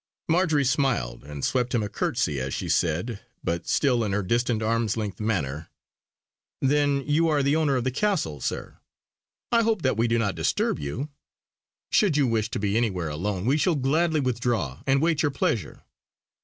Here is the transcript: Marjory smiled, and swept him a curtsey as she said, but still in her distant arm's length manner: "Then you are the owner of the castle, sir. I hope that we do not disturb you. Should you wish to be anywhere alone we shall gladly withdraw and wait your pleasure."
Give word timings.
Marjory 0.27 0.65
smiled, 0.65 1.23
and 1.23 1.45
swept 1.45 1.75
him 1.75 1.83
a 1.83 1.87
curtsey 1.87 2.39
as 2.39 2.55
she 2.55 2.67
said, 2.67 3.19
but 3.43 3.67
still 3.67 4.03
in 4.03 4.13
her 4.13 4.23
distant 4.23 4.63
arm's 4.63 4.97
length 4.97 5.19
manner: 5.19 5.69
"Then 6.59 7.03
you 7.05 7.27
are 7.27 7.43
the 7.43 7.55
owner 7.55 7.75
of 7.75 7.83
the 7.83 7.91
castle, 7.91 8.41
sir. 8.41 8.79
I 9.51 9.61
hope 9.61 9.83
that 9.83 9.97
we 9.97 10.07
do 10.07 10.17
not 10.17 10.33
disturb 10.33 10.79
you. 10.79 11.09
Should 11.91 12.17
you 12.17 12.25
wish 12.25 12.49
to 12.49 12.57
be 12.57 12.75
anywhere 12.77 13.09
alone 13.09 13.45
we 13.45 13.57
shall 13.57 13.75
gladly 13.75 14.19
withdraw 14.21 14.81
and 14.87 15.03
wait 15.03 15.21
your 15.21 15.29
pleasure." 15.29 15.83